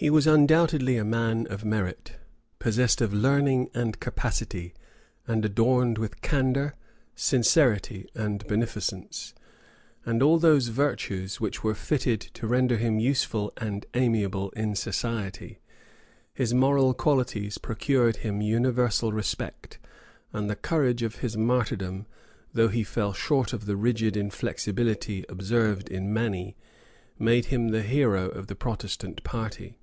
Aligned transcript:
He 0.00 0.10
was 0.10 0.28
undoubtedly 0.28 0.96
a 0.96 1.02
man 1.04 1.48
of 1.48 1.64
merit; 1.64 2.18
possessed 2.60 3.00
of 3.00 3.12
learning 3.12 3.68
and 3.74 3.98
capacity, 3.98 4.72
and 5.26 5.44
adorned 5.44 5.98
with 5.98 6.22
candor, 6.22 6.76
sincerity, 7.16 8.08
and 8.14 8.46
beneficence, 8.46 9.34
and 10.06 10.22
all 10.22 10.38
those 10.38 10.68
virtues 10.68 11.40
which 11.40 11.64
were 11.64 11.74
fitted 11.74 12.20
to 12.20 12.46
render 12.46 12.76
him 12.76 13.00
useful 13.00 13.52
and 13.56 13.86
amiable 13.92 14.50
in 14.50 14.76
society. 14.76 15.58
His 16.32 16.54
moral 16.54 16.94
qualities 16.94 17.58
procured 17.58 18.18
him 18.18 18.40
universal 18.40 19.12
respect; 19.12 19.80
and 20.32 20.48
the 20.48 20.54
courage 20.54 21.02
of 21.02 21.16
his 21.16 21.36
martyrdom, 21.36 22.06
though 22.52 22.68
he 22.68 22.84
fell 22.84 23.12
short 23.12 23.52
of 23.52 23.66
the 23.66 23.76
rigid 23.76 24.16
inflexibility 24.16 25.24
observed 25.28 25.88
in 25.88 26.12
many, 26.12 26.56
made 27.18 27.46
him 27.46 27.70
the 27.70 27.82
hero 27.82 28.28
of 28.28 28.46
the 28.46 28.54
Protestant 28.54 29.24
party. 29.24 29.76